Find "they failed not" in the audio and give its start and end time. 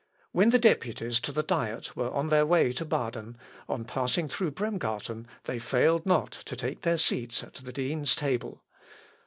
5.43-6.31